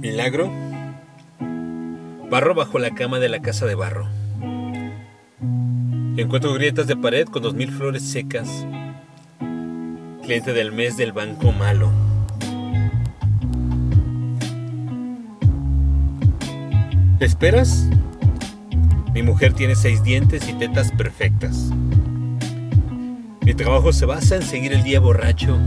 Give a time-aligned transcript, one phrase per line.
[0.00, 0.48] Milagro.
[2.30, 4.06] Barro bajo la cama de la casa de barro.
[6.16, 8.48] Encuentro grietas de pared con dos mil flores secas.
[10.22, 11.90] Cliente del mes del banco malo.
[17.18, 17.88] ¿Esperas?
[19.12, 21.72] Mi mujer tiene seis dientes y tetas perfectas.
[23.40, 25.58] Mi trabajo se basa en seguir el día borracho.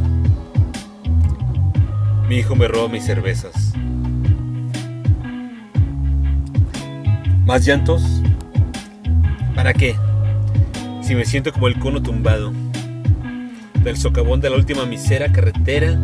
[2.29, 3.73] Mi hijo me roba mis cervezas.
[7.51, 8.01] ¿Más llantos?
[9.55, 9.93] ¿Para qué?
[11.01, 12.53] Si me siento como el cono tumbado
[13.83, 15.99] del socavón de la última misera carretera,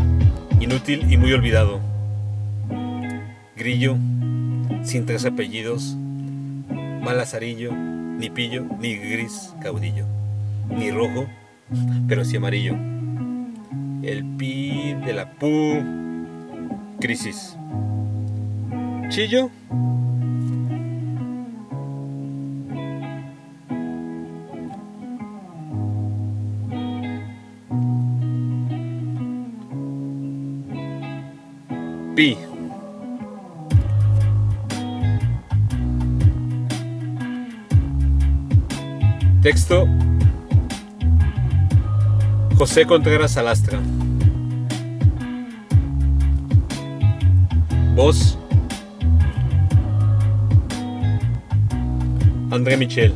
[0.59, 1.79] inútil y muy olvidado.
[3.55, 3.95] Grillo,
[4.83, 5.95] sin tres apellidos,
[7.01, 10.05] mal azarillo, ni pillo, ni gris caudillo,
[10.69, 11.27] ni rojo,
[12.09, 12.73] pero sí amarillo.
[14.03, 15.81] El pi de la pu,
[16.99, 17.55] crisis.
[19.07, 19.49] Chillo.
[39.43, 39.87] Texto
[42.57, 43.79] José Contreras Alastra.
[47.93, 48.35] Voz
[52.49, 53.13] André Michel.